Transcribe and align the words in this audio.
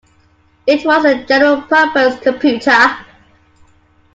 It 0.65 0.83
was 0.83 1.05
a 1.05 1.23
general-purpose 1.25 2.21
computer. 2.23 3.05